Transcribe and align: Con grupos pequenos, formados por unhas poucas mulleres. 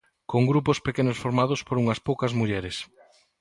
Con 0.31 0.41
grupos 0.51 0.77
pequenos, 0.87 1.21
formados 1.23 1.59
por 1.67 1.75
unhas 1.81 1.99
poucas 2.07 2.31
mulleres. 2.39 2.75